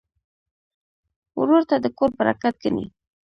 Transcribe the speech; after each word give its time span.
ورور 1.39 1.63
ته 1.69 1.75
د 1.83 1.85
کور 1.97 2.09
برکت 2.19 2.55
ګڼې. 2.63 2.85